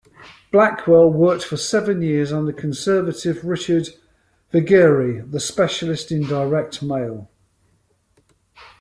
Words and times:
Blackwell 0.51 1.11
worked 1.11 1.43
for 1.43 1.57
seven 1.57 2.01
years 2.01 2.33
under 2.33 2.51
conservative 2.51 3.45
Richard 3.45 3.89
Viguerie, 4.51 5.19
the 5.31 5.39
specialist 5.39 6.11
in 6.11 6.23
direct 6.23 6.81
mail. 6.81 7.29